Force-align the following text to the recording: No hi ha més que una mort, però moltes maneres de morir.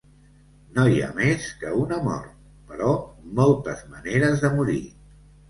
No 0.77 0.85
hi 0.93 1.03
ha 1.03 1.09
més 1.19 1.45
que 1.63 1.73
una 1.81 1.99
mort, 2.07 2.33
però 2.73 2.89
moltes 3.41 3.85
maneres 3.93 4.43
de 4.47 4.53
morir. 4.59 4.81